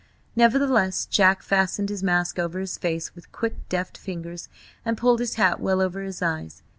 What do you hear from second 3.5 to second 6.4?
deft fingers, and pulled his hat well over his